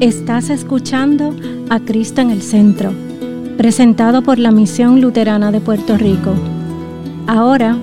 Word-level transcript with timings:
Estás 0.00 0.48
escuchando 0.48 1.36
a 1.68 1.78
Cristo 1.78 2.22
en 2.22 2.30
el 2.30 2.40
Centro, 2.40 2.90
presentado 3.58 4.22
por 4.22 4.38
la 4.38 4.50
Misión 4.50 5.02
Luterana 5.02 5.52
de 5.52 5.60
Puerto 5.60 5.98
Rico. 5.98 6.34
Ahora, 7.26 7.76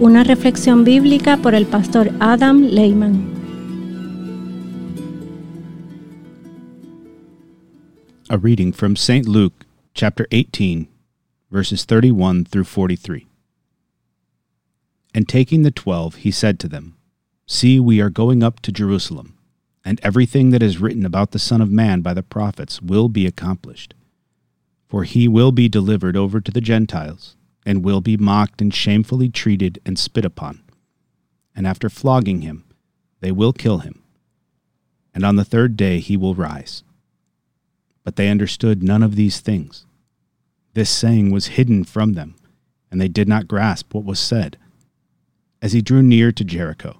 una 0.00 0.24
reflexión 0.24 0.84
bíblica 0.84 1.36
por 1.36 1.54
el 1.54 1.66
pastor 1.66 2.12
Adam 2.18 2.62
Lehman. 2.62 3.28
A 8.30 8.38
reading 8.38 8.72
from 8.72 8.96
St. 8.96 9.28
Luke, 9.28 9.66
chapter 9.92 10.26
18, 10.30 10.88
verses 11.50 11.84
31 11.84 12.46
through 12.46 12.64
43. 12.64 13.26
And 15.14 15.28
taking 15.28 15.62
the 15.62 15.70
twelve, 15.70 16.24
he 16.24 16.30
said 16.30 16.58
to 16.60 16.68
them, 16.68 16.96
See, 17.46 17.78
we 17.78 18.00
are 18.00 18.08
going 18.08 18.42
up 18.42 18.60
to 18.60 18.72
Jerusalem 18.72 19.34
and 19.84 20.00
everything 20.02 20.50
that 20.50 20.62
is 20.62 20.78
written 20.78 21.06
about 21.06 21.30
the 21.30 21.38
Son 21.38 21.60
of 21.60 21.70
Man 21.70 22.00
by 22.00 22.14
the 22.14 22.22
prophets 22.22 22.82
will 22.82 23.08
be 23.08 23.26
accomplished. 23.26 23.94
For 24.88 25.04
he 25.04 25.28
will 25.28 25.52
be 25.52 25.68
delivered 25.68 26.16
over 26.16 26.40
to 26.40 26.50
the 26.50 26.60
Gentiles, 26.60 27.36
and 27.64 27.84
will 27.84 28.00
be 28.00 28.16
mocked 28.16 28.60
and 28.60 28.74
shamefully 28.74 29.28
treated 29.28 29.80
and 29.84 29.98
spit 29.98 30.24
upon. 30.24 30.62
And 31.54 31.66
after 31.66 31.88
flogging 31.88 32.40
him, 32.40 32.64
they 33.20 33.32
will 33.32 33.52
kill 33.52 33.78
him. 33.78 34.02
And 35.14 35.24
on 35.24 35.36
the 35.36 35.44
third 35.44 35.76
day 35.76 36.00
he 36.00 36.16
will 36.16 36.34
rise. 36.34 36.82
But 38.04 38.16
they 38.16 38.28
understood 38.28 38.82
none 38.82 39.02
of 39.02 39.16
these 39.16 39.40
things. 39.40 39.84
This 40.74 40.90
saying 40.90 41.30
was 41.30 41.48
hidden 41.48 41.84
from 41.84 42.14
them, 42.14 42.36
and 42.90 43.00
they 43.00 43.08
did 43.08 43.28
not 43.28 43.48
grasp 43.48 43.92
what 43.92 44.04
was 44.04 44.20
said. 44.20 44.56
As 45.60 45.72
he 45.72 45.82
drew 45.82 46.02
near 46.02 46.32
to 46.32 46.44
Jericho, 46.44 46.99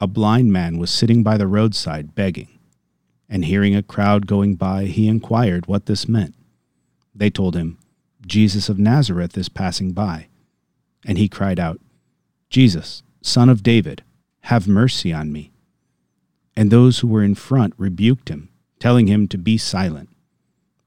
a 0.00 0.06
blind 0.06 0.52
man 0.52 0.78
was 0.78 0.90
sitting 0.90 1.22
by 1.22 1.36
the 1.36 1.46
roadside 1.46 2.14
begging, 2.14 2.58
and 3.28 3.44
hearing 3.44 3.74
a 3.74 3.82
crowd 3.82 4.26
going 4.26 4.54
by, 4.54 4.84
he 4.84 5.08
inquired 5.08 5.66
what 5.66 5.86
this 5.86 6.08
meant. 6.08 6.34
They 7.14 7.30
told 7.30 7.56
him, 7.56 7.78
Jesus 8.26 8.68
of 8.68 8.78
Nazareth 8.78 9.38
is 9.38 9.48
passing 9.48 9.92
by. 9.92 10.28
And 11.04 11.18
he 11.18 11.28
cried 11.28 11.58
out, 11.58 11.80
Jesus, 12.50 13.02
son 13.22 13.48
of 13.48 13.62
David, 13.62 14.02
have 14.42 14.68
mercy 14.68 15.12
on 15.12 15.32
me. 15.32 15.52
And 16.56 16.70
those 16.70 16.98
who 16.98 17.08
were 17.08 17.22
in 17.22 17.34
front 17.34 17.74
rebuked 17.76 18.28
him, 18.28 18.48
telling 18.78 19.06
him 19.06 19.28
to 19.28 19.38
be 19.38 19.56
silent. 19.56 20.08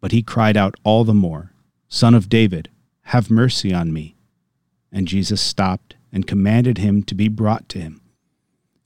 But 0.01 0.11
he 0.11 0.21
cried 0.21 0.57
out 0.57 0.75
all 0.83 1.03
the 1.03 1.13
more, 1.13 1.53
Son 1.87 2.13
of 2.13 2.29
David, 2.29 2.69
have 3.03 3.31
mercy 3.31 3.73
on 3.73 3.91
me. 3.91 4.15
And 4.91 5.07
Jesus 5.07 5.41
stopped 5.41 5.95
and 6.11 6.27
commanded 6.27 6.77
him 6.77 7.03
to 7.03 7.15
be 7.15 7.27
brought 7.27 7.67
to 7.69 7.79
him. 7.79 8.01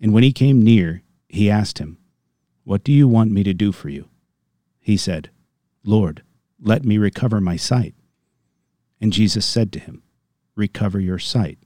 And 0.04 0.14
when 0.14 0.24
he 0.24 0.34
came 0.34 0.62
near, 0.62 1.02
he 1.30 1.50
asked 1.50 1.80
him, 1.80 1.98
What 2.66 2.84
do 2.84 2.92
you 2.92 3.08
want 3.08 3.32
me 3.32 3.42
to 3.44 3.54
do 3.54 3.72
for 3.72 3.88
you? 3.88 4.10
He 4.82 4.98
said, 4.98 5.30
Lord, 5.86 6.24
let 6.60 6.84
me 6.84 6.98
recover 6.98 7.40
my 7.40 7.56
sight. 7.56 7.96
And 9.00 9.14
Jesus 9.14 9.46
said 9.46 9.72
to 9.72 9.80
him, 9.80 10.04
Recover 10.58 11.00
your 11.00 11.20
sight. 11.20 11.58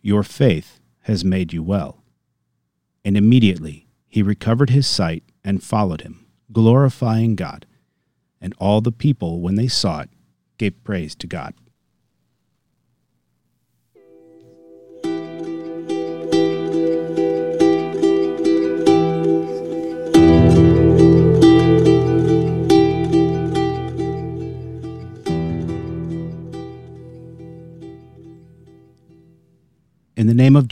Your 0.00 0.22
faith 0.22 0.78
has 1.00 1.24
made 1.24 1.52
you 1.52 1.64
well. 1.64 2.04
And 3.04 3.16
immediately 3.16 3.88
he 4.06 4.22
recovered 4.22 4.70
his 4.70 4.86
sight 4.86 5.24
and 5.42 5.60
followed 5.60 6.02
him, 6.02 6.24
glorifying 6.52 7.34
God. 7.34 7.66
And 8.40 8.54
all 8.58 8.80
the 8.80 8.92
people, 8.92 9.40
when 9.40 9.56
they 9.56 9.66
saw 9.66 10.02
it, 10.02 10.10
gave 10.56 10.84
praise 10.84 11.16
to 11.16 11.26
God. 11.26 11.52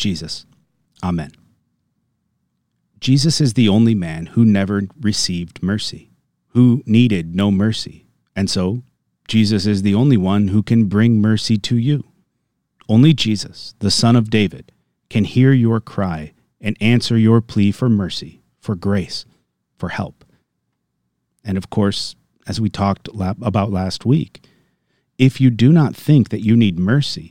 Jesus, 0.01 0.47
Amen. 1.03 1.31
Jesus 3.01 3.39
is 3.39 3.53
the 3.53 3.69
only 3.69 3.95
man 3.95 4.27
who 4.27 4.47
never 4.47 4.85
received 4.99 5.63
mercy, 5.63 6.11
who 6.49 6.83
needed 6.87 7.35
no 7.35 7.51
mercy, 7.51 8.07
and 8.35 8.49
so 8.49 8.83
Jesus 9.29 9.67
is 9.67 9.83
the 9.83 9.95
only 9.95 10.17
one 10.17 10.49
who 10.49 10.63
can 10.63 10.87
bring 10.87 11.21
mercy 11.21 11.59
to 11.59 11.77
you. 11.77 12.05
Only 12.89 13.13
Jesus, 13.13 13.75
the 13.81 13.91
Son 13.91 14.17
of 14.17 14.31
David, 14.31 14.73
can 15.11 15.25
hear 15.25 15.53
your 15.53 15.81
cry 15.81 16.33
and 16.63 16.79
answer 16.81 17.19
your 17.19 17.43
plea 17.43 17.71
for 17.71 17.91
mercy, 17.91 18.41
for 18.59 18.75
grace, 18.75 19.27
for 19.77 19.91
help. 19.91 20.25
And 21.45 21.59
of 21.59 21.69
course, 21.69 22.17
as 22.47 22.59
we 22.59 22.71
talked 22.71 23.07
about 23.15 23.71
last 23.71 24.07
week, 24.07 24.47
if 25.19 25.43
you 25.43 25.51
do 25.51 25.73
not 25.73 25.95
think 25.95 26.31
that 26.31 26.43
you 26.43 26.57
need 26.57 26.79
mercy, 26.79 27.31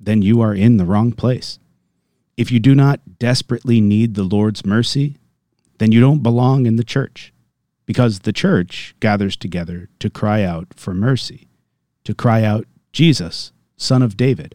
then 0.00 0.22
you 0.22 0.40
are 0.40 0.54
in 0.54 0.78
the 0.78 0.86
wrong 0.86 1.12
place. 1.12 1.58
If 2.36 2.52
you 2.52 2.60
do 2.60 2.74
not 2.74 3.18
desperately 3.18 3.80
need 3.80 4.14
the 4.14 4.22
Lord's 4.22 4.66
mercy, 4.66 5.16
then 5.78 5.90
you 5.90 6.00
don't 6.00 6.22
belong 6.22 6.66
in 6.66 6.76
the 6.76 6.84
church, 6.84 7.32
because 7.86 8.20
the 8.20 8.32
church 8.32 8.94
gathers 9.00 9.36
together 9.36 9.88
to 10.00 10.10
cry 10.10 10.42
out 10.42 10.68
for 10.76 10.92
mercy, 10.92 11.48
to 12.04 12.14
cry 12.14 12.42
out, 12.42 12.66
Jesus, 12.92 13.52
Son 13.78 14.02
of 14.02 14.18
David, 14.18 14.54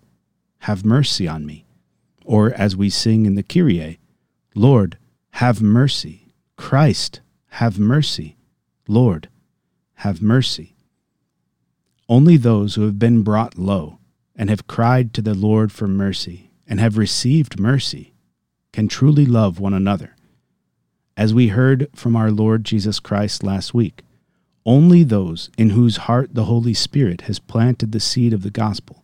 have 0.59 0.85
mercy 0.85 1.27
on 1.27 1.43
me. 1.43 1.65
Or 2.23 2.53
as 2.53 2.75
we 2.75 2.91
sing 2.91 3.25
in 3.25 3.33
the 3.33 3.43
Kyrie, 3.43 3.99
Lord, 4.53 4.99
have 5.31 5.59
mercy. 5.61 6.33
Christ, 6.57 7.21
have 7.49 7.79
mercy. 7.79 8.37
Lord, 8.87 9.27
have 9.95 10.21
mercy. 10.21 10.75
Only 12.07 12.37
those 12.37 12.75
who 12.75 12.83
have 12.83 12.99
been 12.99 13.23
brought 13.23 13.57
low 13.57 13.97
and 14.35 14.51
have 14.51 14.67
cried 14.67 15.15
to 15.15 15.21
the 15.23 15.33
Lord 15.33 15.71
for 15.71 15.87
mercy 15.87 16.50
and 16.71 16.79
have 16.79 16.97
received 16.97 17.59
mercy 17.59 18.13
can 18.71 18.87
truly 18.87 19.25
love 19.25 19.59
one 19.59 19.73
another. 19.73 20.15
As 21.17 21.33
we 21.33 21.49
heard 21.49 21.89
from 21.93 22.15
our 22.15 22.31
Lord 22.31 22.63
Jesus 22.63 23.01
Christ 23.01 23.43
last 23.43 23.73
week, 23.73 24.03
only 24.65 25.03
those 25.03 25.49
in 25.57 25.71
whose 25.71 26.07
heart 26.07 26.33
the 26.33 26.45
Holy 26.45 26.73
Spirit 26.73 27.21
has 27.21 27.39
planted 27.39 27.91
the 27.91 27.99
seed 27.99 28.31
of 28.31 28.41
the 28.41 28.49
gospel, 28.49 29.03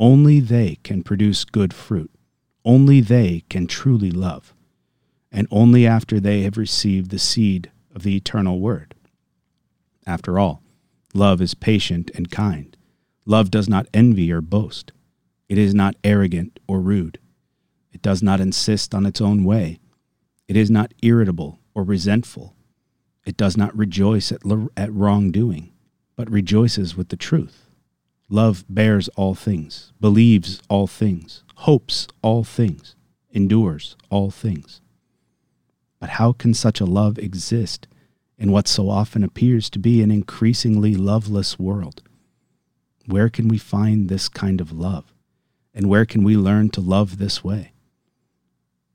only 0.00 0.40
they 0.40 0.78
can 0.82 1.04
produce 1.04 1.44
good 1.44 1.72
fruit. 1.72 2.10
Only 2.64 3.00
they 3.00 3.44
can 3.48 3.68
truly 3.68 4.10
love, 4.10 4.52
and 5.30 5.46
only 5.52 5.86
after 5.86 6.18
they 6.18 6.42
have 6.42 6.58
received 6.58 7.12
the 7.12 7.20
seed 7.20 7.70
of 7.94 8.02
the 8.02 8.16
eternal 8.16 8.58
word. 8.58 8.96
After 10.08 10.40
all, 10.40 10.60
love 11.14 11.40
is 11.40 11.54
patient 11.54 12.10
and 12.16 12.32
kind. 12.32 12.76
Love 13.26 13.48
does 13.48 13.68
not 13.68 13.86
envy 13.94 14.32
or 14.32 14.40
boast. 14.40 14.90
It 15.50 15.58
is 15.58 15.74
not 15.74 15.96
arrogant 16.04 16.60
or 16.68 16.80
rude. 16.80 17.18
It 17.92 18.02
does 18.02 18.22
not 18.22 18.40
insist 18.40 18.94
on 18.94 19.04
its 19.04 19.20
own 19.20 19.42
way. 19.42 19.80
It 20.46 20.56
is 20.56 20.70
not 20.70 20.94
irritable 21.02 21.58
or 21.74 21.82
resentful. 21.82 22.54
It 23.26 23.36
does 23.36 23.56
not 23.56 23.76
rejoice 23.76 24.30
at, 24.30 24.42
at 24.76 24.92
wrongdoing, 24.92 25.72
but 26.14 26.30
rejoices 26.30 26.96
with 26.96 27.08
the 27.08 27.16
truth. 27.16 27.66
Love 28.28 28.64
bears 28.68 29.08
all 29.16 29.34
things, 29.34 29.92
believes 30.00 30.62
all 30.68 30.86
things, 30.86 31.42
hopes 31.56 32.06
all 32.22 32.44
things, 32.44 32.94
endures 33.32 33.96
all 34.08 34.30
things. 34.30 34.80
But 35.98 36.10
how 36.10 36.32
can 36.32 36.54
such 36.54 36.80
a 36.80 36.86
love 36.86 37.18
exist 37.18 37.88
in 38.38 38.52
what 38.52 38.68
so 38.68 38.88
often 38.88 39.24
appears 39.24 39.68
to 39.70 39.80
be 39.80 40.00
an 40.00 40.12
increasingly 40.12 40.94
loveless 40.94 41.58
world? 41.58 42.04
Where 43.06 43.28
can 43.28 43.48
we 43.48 43.58
find 43.58 44.08
this 44.08 44.28
kind 44.28 44.60
of 44.60 44.70
love? 44.70 45.12
And 45.74 45.88
where 45.88 46.04
can 46.04 46.24
we 46.24 46.36
learn 46.36 46.70
to 46.70 46.80
love 46.80 47.18
this 47.18 47.44
way? 47.44 47.72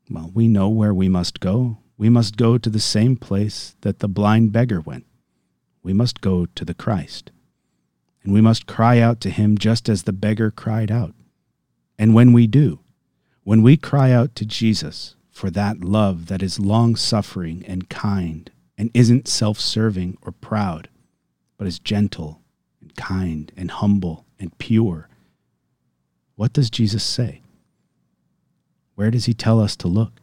Well, 0.09 0.31
we 0.33 0.47
know 0.47 0.69
where 0.69 0.93
we 0.93 1.09
must 1.09 1.39
go. 1.39 1.77
We 1.97 2.09
must 2.09 2.37
go 2.37 2.57
to 2.57 2.69
the 2.69 2.79
same 2.79 3.15
place 3.15 3.75
that 3.81 3.99
the 3.99 4.07
blind 4.07 4.51
beggar 4.51 4.81
went. 4.81 5.05
We 5.81 5.93
must 5.93 6.21
go 6.21 6.45
to 6.45 6.65
the 6.65 6.73
Christ. 6.73 7.31
And 8.23 8.33
we 8.33 8.41
must 8.41 8.67
cry 8.67 8.99
out 8.99 9.21
to 9.21 9.29
him 9.29 9.57
just 9.57 9.87
as 9.87 10.03
the 10.03 10.13
beggar 10.13 10.51
cried 10.51 10.91
out. 10.91 11.13
And 11.97 12.13
when 12.13 12.33
we 12.33 12.47
do, 12.47 12.79
when 13.43 13.61
we 13.61 13.77
cry 13.77 14.11
out 14.11 14.35
to 14.35 14.45
Jesus 14.45 15.15
for 15.31 15.49
that 15.51 15.81
love 15.81 16.27
that 16.27 16.41
is 16.41 16.59
long 16.59 16.95
suffering 16.95 17.63
and 17.67 17.89
kind 17.89 18.51
and 18.77 18.89
isn't 18.93 19.27
self 19.27 19.59
serving 19.59 20.17
or 20.21 20.31
proud, 20.31 20.89
but 21.57 21.67
is 21.67 21.79
gentle 21.79 22.41
and 22.81 22.95
kind 22.95 23.51
and 23.55 23.71
humble 23.71 24.25
and 24.39 24.57
pure, 24.57 25.07
what 26.35 26.53
does 26.53 26.69
Jesus 26.69 27.03
say? 27.03 27.41
Where 28.95 29.11
does 29.11 29.25
he 29.25 29.33
tell 29.33 29.59
us 29.59 29.75
to 29.77 29.87
look? 29.87 30.19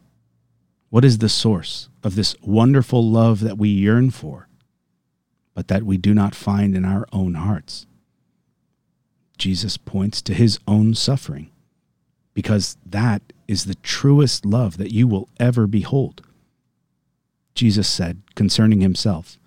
What 0.89 1.05
is 1.05 1.17
the 1.17 1.29
source 1.29 1.89
of 2.03 2.15
this 2.15 2.35
wonderful 2.41 3.07
love 3.09 3.39
that 3.39 3.57
we 3.57 3.69
yearn 3.69 4.11
for, 4.11 4.47
but 5.55 5.67
that 5.67 5.83
we 5.83 5.97
do 5.97 6.13
not 6.13 6.35
find 6.35 6.75
in 6.75 6.85
our 6.85 7.07
own 7.11 7.33
hearts? 7.33 7.87
Jesus 9.37 9.77
points 9.77 10.21
to 10.23 10.33
his 10.35 10.59
own 10.67 10.93
suffering, 10.93 11.49
because 12.35 12.77
that 12.85 13.21
is 13.47 13.65
the 13.65 13.75
truest 13.75 14.45
love 14.45 14.77
that 14.77 14.93
you 14.93 15.07
will 15.07 15.29
ever 15.39 15.65
behold. 15.65 16.21
Jesus 17.55 17.87
said 17.87 18.21
concerning 18.35 18.81
himself, 18.81 19.39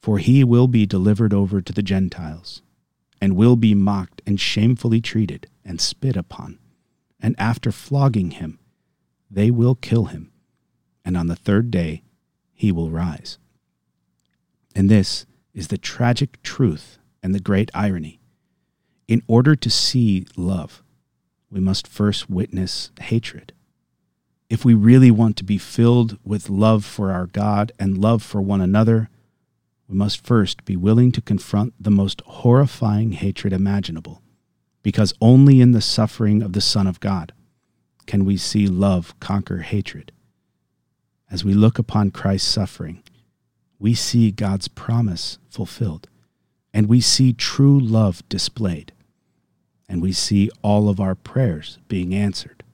For 0.00 0.18
he 0.18 0.42
will 0.42 0.68
be 0.68 0.86
delivered 0.86 1.34
over 1.34 1.60
to 1.60 1.72
the 1.72 1.82
Gentiles, 1.82 2.62
and 3.20 3.36
will 3.36 3.56
be 3.56 3.74
mocked 3.74 4.22
and 4.26 4.40
shamefully 4.40 5.02
treated 5.02 5.46
and 5.68 5.80
spit 5.80 6.16
upon. 6.16 6.58
And 7.20 7.36
after 7.38 7.70
flogging 7.70 8.32
him, 8.32 8.58
they 9.30 9.50
will 9.50 9.74
kill 9.74 10.06
him, 10.06 10.32
and 11.04 11.16
on 11.16 11.26
the 11.26 11.36
third 11.36 11.70
day 11.70 12.02
he 12.54 12.72
will 12.72 12.90
rise. 12.90 13.38
And 14.74 14.88
this 14.88 15.26
is 15.52 15.68
the 15.68 15.78
tragic 15.78 16.42
truth 16.42 16.98
and 17.22 17.34
the 17.34 17.40
great 17.40 17.70
irony. 17.74 18.18
In 19.06 19.22
order 19.26 19.54
to 19.54 19.70
see 19.70 20.26
love, 20.36 20.82
we 21.50 21.60
must 21.60 21.86
first 21.86 22.30
witness 22.30 22.90
hatred. 23.00 23.52
If 24.48 24.64
we 24.64 24.74
really 24.74 25.10
want 25.10 25.36
to 25.38 25.44
be 25.44 25.58
filled 25.58 26.18
with 26.24 26.48
love 26.48 26.84
for 26.84 27.12
our 27.12 27.26
God 27.26 27.72
and 27.78 27.98
love 27.98 28.22
for 28.22 28.40
one 28.40 28.60
another, 28.60 29.10
we 29.86 29.96
must 29.96 30.24
first 30.24 30.64
be 30.64 30.76
willing 30.76 31.12
to 31.12 31.20
confront 31.20 31.74
the 31.82 31.90
most 31.90 32.22
horrifying 32.22 33.12
hatred 33.12 33.52
imaginable, 33.52 34.22
because 34.88 35.12
only 35.20 35.60
in 35.60 35.72
the 35.72 35.82
suffering 35.82 36.40
of 36.40 36.54
the 36.54 36.62
Son 36.62 36.86
of 36.86 36.98
God 36.98 37.34
can 38.06 38.24
we 38.24 38.38
see 38.38 38.66
love 38.66 39.14
conquer 39.20 39.58
hatred. 39.58 40.12
As 41.30 41.44
we 41.44 41.52
look 41.52 41.78
upon 41.78 42.10
Christ's 42.10 42.48
suffering, 42.48 43.02
we 43.78 43.92
see 43.92 44.30
God's 44.30 44.66
promise 44.66 45.36
fulfilled, 45.50 46.08
and 46.72 46.88
we 46.88 47.02
see 47.02 47.34
true 47.34 47.78
love 47.78 48.26
displayed, 48.30 48.92
and 49.90 50.00
we 50.00 50.12
see 50.12 50.48
all 50.62 50.88
of 50.88 51.00
our 51.00 51.14
prayers 51.14 51.76
being 51.88 52.14
answered. 52.14 52.64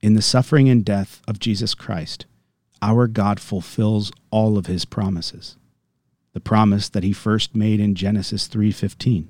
In 0.00 0.14
the 0.14 0.22
suffering 0.22 0.70
and 0.70 0.82
death 0.82 1.20
of 1.28 1.38
Jesus 1.38 1.74
Christ, 1.74 2.24
our 2.80 3.06
God 3.06 3.38
fulfills 3.38 4.12
all 4.30 4.56
of 4.56 4.64
his 4.64 4.86
promises 4.86 5.58
the 6.32 6.40
promise 6.40 6.88
that 6.88 7.04
he 7.04 7.12
first 7.12 7.54
made 7.54 7.80
in 7.80 7.94
Genesis 7.94 8.48
3:15, 8.48 9.28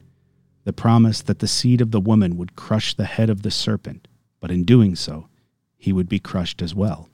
the 0.64 0.72
promise 0.72 1.22
that 1.22 1.40
the 1.40 1.48
seed 1.48 1.80
of 1.80 1.90
the 1.90 2.00
woman 2.00 2.36
would 2.36 2.56
crush 2.56 2.94
the 2.94 3.04
head 3.04 3.28
of 3.30 3.42
the 3.42 3.50
serpent, 3.50 4.06
but 4.40 4.50
in 4.50 4.64
doing 4.64 4.94
so, 4.94 5.28
he 5.76 5.92
would 5.92 6.08
be 6.08 6.18
crushed 6.18 6.62
as 6.62 6.74
well. 6.74 7.08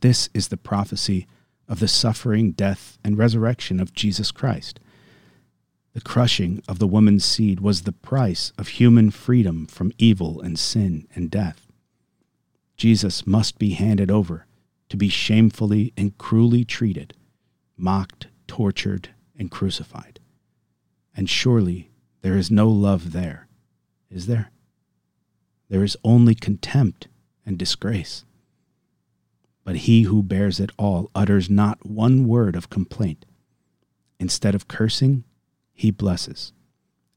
This 0.00 0.28
is 0.34 0.48
the 0.48 0.56
prophecy 0.56 1.26
of 1.68 1.78
the 1.78 1.88
suffering, 1.88 2.52
death, 2.52 2.98
and 3.04 3.16
resurrection 3.16 3.78
of 3.78 3.92
Jesus 3.92 4.32
Christ. 4.32 4.80
The 5.92 6.00
crushing 6.00 6.62
of 6.66 6.78
the 6.78 6.86
woman's 6.86 7.24
seed 7.24 7.60
was 7.60 7.82
the 7.82 7.92
price 7.92 8.52
of 8.58 8.68
human 8.68 9.10
freedom 9.10 9.66
from 9.66 9.92
evil 9.98 10.40
and 10.40 10.58
sin 10.58 11.06
and 11.14 11.30
death. 11.30 11.66
Jesus 12.76 13.26
must 13.26 13.58
be 13.58 13.70
handed 13.70 14.10
over 14.10 14.46
to 14.88 14.96
be 14.96 15.08
shamefully 15.08 15.92
and 15.96 16.16
cruelly 16.18 16.64
treated, 16.64 17.14
mocked, 17.76 18.28
tortured, 18.46 19.10
and 19.38 19.50
crucified. 19.50 20.18
And 21.14 21.28
surely 21.28 21.89
there 22.22 22.36
is 22.36 22.50
no 22.50 22.68
love 22.68 23.12
there, 23.12 23.48
is 24.10 24.26
there? 24.26 24.50
There 25.68 25.84
is 25.84 25.96
only 26.04 26.34
contempt 26.34 27.08
and 27.46 27.58
disgrace. 27.58 28.24
But 29.64 29.76
he 29.76 30.02
who 30.02 30.22
bears 30.22 30.58
it 30.58 30.70
all 30.78 31.10
utters 31.14 31.48
not 31.48 31.86
one 31.86 32.26
word 32.26 32.56
of 32.56 32.70
complaint. 32.70 33.24
Instead 34.18 34.54
of 34.54 34.68
cursing, 34.68 35.24
he 35.72 35.90
blesses. 35.90 36.52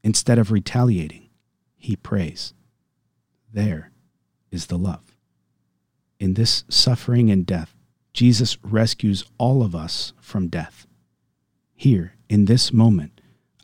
Instead 0.02 0.38
of 0.38 0.50
retaliating, 0.50 1.28
he 1.76 1.96
prays. 1.96 2.54
There 3.52 3.90
is 4.50 4.66
the 4.66 4.78
love. 4.78 5.16
In 6.20 6.34
this 6.34 6.64
suffering 6.68 7.30
and 7.30 7.44
death, 7.44 7.74
Jesus 8.12 8.56
rescues 8.62 9.24
all 9.38 9.62
of 9.62 9.74
us 9.74 10.12
from 10.20 10.48
death. 10.48 10.86
Here, 11.74 12.14
in 12.28 12.44
this 12.44 12.72
moment, 12.72 13.13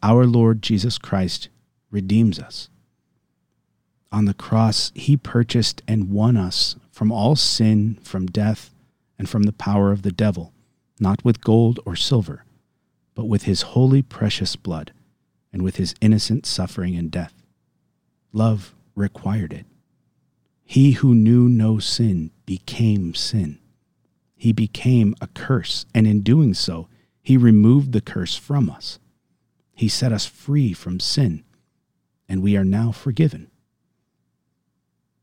our 0.03 0.25
Lord 0.27 0.63
Jesus 0.63 0.99
Christ 0.99 1.49
redeems 1.91 2.39
us. 2.39 2.69
On 4.13 4.25
the 4.25 4.35
cross, 4.35 4.91
he 4.95 5.17
purchased 5.17 5.83
and 5.87 6.11
won 6.11 6.37
us 6.37 6.77
from 6.91 7.13
all 7.13 7.37
sin, 7.37 7.99
from 8.03 8.27
death, 8.27 8.75
and 9.19 9.29
from 9.29 9.45
the 9.45 9.53
power 9.53 9.93
of 9.93 10.03
the 10.03 10.13
devil, 10.13 10.53
not 10.99 11.25
with 11.25 11.41
gold 11.41 11.79
or 11.87 11.95
silver, 11.95 12.45
but 13.15 13.27
with 13.27 13.45
his 13.45 13.63
holy, 13.63 14.03
precious 14.03 14.57
blood, 14.57 14.93
and 15.53 15.63
with 15.63 15.77
his 15.77 15.95
innocent 16.01 16.47
suffering 16.47 16.97
and 16.97 17.11
death. 17.11 17.35
Love 18.33 18.75
required 18.95 19.53
it. 19.53 19.67
He 20.65 20.93
who 20.93 21.15
knew 21.15 21.49
no 21.49 21.79
sin 21.79 22.31
became 22.47 23.15
sin. 23.15 23.59
He 24.37 24.53
became 24.53 25.15
a 25.21 25.27
curse, 25.27 25.85
and 25.95 26.07
in 26.07 26.23
doing 26.23 26.55
so, 26.55 26.89
he 27.23 27.37
removed 27.37 27.93
the 27.93 28.01
curse 28.01 28.37
from 28.37 28.71
us. 28.71 28.99
He 29.81 29.89
set 29.89 30.13
us 30.13 30.27
free 30.27 30.75
from 30.75 31.01
sin, 31.01 31.43
and 32.29 32.43
we 32.43 32.55
are 32.55 32.67
now 32.67 32.93
forgiven. 32.93 33.51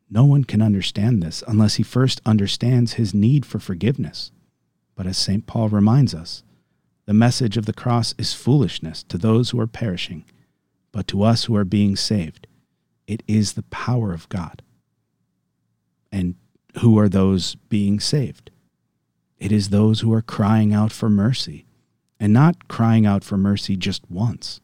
No 0.09 0.25
one 0.25 0.45
can 0.45 0.63
understand 0.63 1.21
this 1.21 1.43
unless 1.47 1.75
he 1.75 1.83
first 1.83 2.21
understands 2.25 2.93
his 2.93 3.13
need 3.13 3.45
for 3.45 3.59
forgiveness. 3.59 4.31
But 4.95 5.05
as 5.05 5.15
St. 5.15 5.45
Paul 5.45 5.69
reminds 5.69 6.15
us, 6.15 6.41
the 7.05 7.13
message 7.13 7.55
of 7.55 7.67
the 7.67 7.71
cross 7.71 8.15
is 8.17 8.33
foolishness 8.33 9.03
to 9.03 9.19
those 9.19 9.51
who 9.51 9.59
are 9.59 9.67
perishing, 9.67 10.25
but 10.91 11.05
to 11.09 11.21
us 11.21 11.43
who 11.43 11.55
are 11.55 11.63
being 11.63 11.95
saved, 11.95 12.47
it 13.05 13.21
is 13.27 13.53
the 13.53 13.69
power 13.69 14.11
of 14.11 14.27
God. 14.27 14.63
And 16.11 16.33
who 16.79 16.97
are 16.97 17.09
those 17.09 17.53
being 17.69 17.99
saved? 17.99 18.49
It 19.37 19.51
is 19.51 19.69
those 19.69 19.99
who 19.99 20.11
are 20.13 20.23
crying 20.23 20.73
out 20.73 20.91
for 20.91 21.11
mercy 21.11 21.66
and 22.19 22.33
not 22.33 22.67
crying 22.67 23.05
out 23.05 23.23
for 23.23 23.37
mercy 23.37 23.75
just 23.75 24.09
once. 24.09 24.59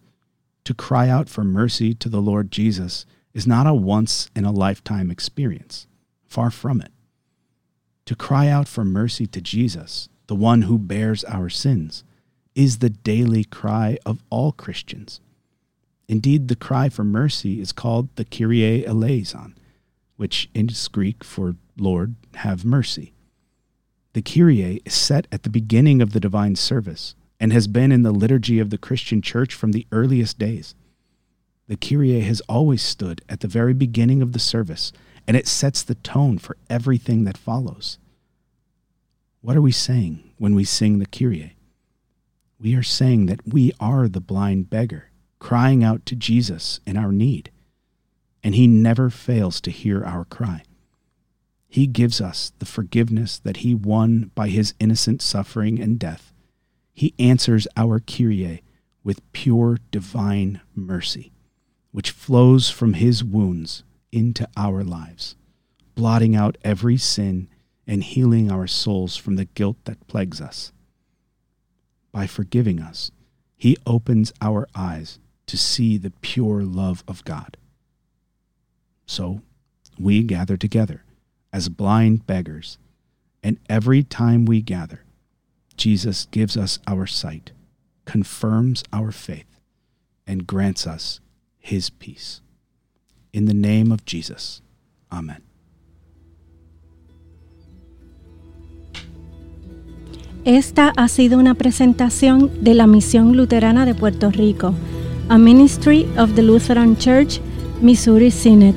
To 0.66 0.74
cry 0.74 1.10
out 1.10 1.30
for 1.30 1.44
mercy 1.44 1.94
to 1.96 2.10
the 2.10 2.22
Lord 2.22 2.52
Jesus 2.52 3.06
is 3.34 3.48
not 3.48 3.68
a 3.68 3.74
once 3.74 4.30
in 4.36 4.46
a 4.46 4.52
lifetime 4.52 5.12
experience. 5.12 5.88
Far 6.26 6.50
from 6.50 6.82
it. 6.82 6.92
To 8.06 8.16
cry 8.16 8.48
out 8.48 8.68
for 8.68 8.84
mercy 8.84 9.26
to 9.28 9.42
Jesus, 9.42 10.10
the 10.28 10.36
one 10.36 10.64
who 10.64 10.78
bears 10.78 11.24
our 11.26 11.50
sins, 11.50 12.04
is 12.56 12.78
the 12.78 12.90
daily 12.90 13.44
cry 13.44 13.98
of 14.06 14.24
all 14.30 14.52
Christians. 14.52 15.20
Indeed, 16.08 16.48
the 16.48 16.56
cry 16.56 16.90
for 16.90 17.04
mercy 17.04 17.62
is 17.62 17.72
called 17.72 18.16
the 18.16 18.26
Kyrie 18.26 18.86
eleison, 18.86 19.58
which 20.18 20.50
is 20.54 20.88
Greek 20.88 21.24
for 21.24 21.56
Lord, 21.78 22.16
have 22.36 22.66
mercy. 22.66 23.14
The 24.14 24.22
Kyrie 24.22 24.82
is 24.86 24.94
set 24.94 25.28
at 25.32 25.44
the 25.44 25.50
beginning 25.50 26.02
of 26.02 26.14
the 26.14 26.20
divine 26.20 26.56
service 26.56 27.16
and 27.44 27.52
has 27.52 27.68
been 27.68 27.92
in 27.92 28.04
the 28.04 28.14
liturgy 28.14 28.58
of 28.60 28.70
the 28.70 28.78
Christian 28.78 29.22
church 29.22 29.54
from 29.54 29.74
the 29.74 29.86
earliest 29.92 30.40
days. 30.40 30.76
The 31.68 31.76
Kyrie 31.76 32.22
has 32.22 32.40
always 32.48 32.82
stood 32.82 33.22
at 33.28 33.42
the 33.42 33.50
very 33.50 33.74
beginning 33.74 34.22
of 34.22 34.32
the 34.32 34.40
service, 34.40 34.94
and 35.28 35.36
it 35.36 35.46
sets 35.46 35.84
the 35.84 35.96
tone 35.96 36.38
for 36.38 36.56
everything 36.70 37.26
that 37.26 37.38
follows. 37.38 37.98
What 39.42 39.58
are 39.58 39.62
we 39.62 39.74
saying 39.74 40.24
when 40.38 40.56
we 40.56 40.64
sing 40.64 41.00
the 41.00 41.06
Kyrie? 41.06 41.58
We 42.62 42.76
are 42.76 42.82
saying 42.82 43.26
that 43.26 43.46
we 43.46 43.74
are 43.78 44.08
the 44.08 44.22
blind 44.22 44.70
beggar, 44.70 45.12
crying 45.40 45.84
out 45.84 46.06
to 46.06 46.16
Jesus 46.16 46.80
in 46.88 46.96
our 46.96 47.12
need, 47.12 47.52
and 48.42 48.56
he 48.56 48.68
never 48.68 49.10
fails 49.10 49.60
to 49.60 49.70
hear 49.70 50.02
our 50.06 50.24
cry. 50.24 50.64
He 51.68 51.88
gives 51.88 52.22
us 52.22 52.54
the 52.60 52.66
forgiveness 52.66 53.38
that 53.38 53.58
he 53.58 53.76
won 53.76 54.32
by 54.34 54.48
his 54.48 54.76
innocent 54.80 55.22
suffering 55.22 55.82
and 55.82 56.00
death 56.00 56.33
he 56.94 57.14
answers 57.18 57.68
our 57.76 58.00
Kyrie 58.00 58.64
with 59.04 59.32
pure 59.34 59.80
divine 59.92 60.62
mercy, 60.76 61.32
which 61.92 62.12
flows 62.12 62.70
from 62.70 62.94
his 62.94 63.24
wounds 63.24 63.84
into 64.12 64.48
our 64.56 64.84
lives, 64.84 65.36
blotting 65.96 66.36
out 66.36 66.58
every 66.64 66.98
sin 66.98 67.48
and 67.86 68.04
healing 68.04 68.52
our 68.52 68.68
souls 68.68 69.18
from 69.18 69.36
the 69.36 69.46
guilt 69.46 69.78
that 69.86 70.08
plagues 70.08 70.40
us. 70.40 70.72
By 72.12 72.28
forgiving 72.28 72.80
us, 72.80 73.12
he 73.58 73.78
opens 73.86 74.32
our 74.42 74.68
eyes 74.76 75.20
to 75.48 75.58
see 75.58 75.98
the 75.98 76.12
pure 76.22 76.64
love 76.64 77.04
of 77.08 77.26
God. 77.26 77.58
So 79.06 79.42
we 80.00 80.24
gather 80.24 80.58
together 80.58 81.04
as 81.52 81.70
blind 81.70 82.26
beggars, 82.26 82.78
and 83.44 83.60
every 83.70 84.04
time 84.04 84.46
we 84.46 84.62
gather, 84.62 85.03
Jesus 85.84 86.28
gives 86.32 86.56
us 86.56 86.80
our 86.88 87.06
sight, 87.06 87.52
confirms 88.06 88.86
our 88.94 89.12
faith, 89.12 89.60
and 90.26 90.48
grants 90.48 90.88
us 90.88 91.20
his 91.60 91.90
peace. 91.90 92.40
In 93.34 93.48
the 93.48 93.54
name 93.54 93.92
of 93.92 94.06
Jesus. 94.06 94.62
Amen. 95.12 95.44
Esta 100.46 100.94
ha 100.96 101.10
sido 101.10 101.38
una 101.38 101.54
presentación 101.54 102.64
de 102.64 102.76
la 102.76 102.88
Misión 102.88 103.36
Luterana 103.36 103.86
de 103.86 103.94
Puerto 103.94 104.32
Rico, 104.32 104.74
a 105.28 105.38
Ministry 105.38 106.08
of 106.18 106.36
the 106.36 106.44
Lutheran 106.44 106.96
Church, 106.96 107.42
Missouri 107.82 108.32
Synod. 108.32 108.76